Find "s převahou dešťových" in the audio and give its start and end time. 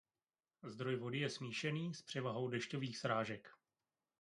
1.93-2.97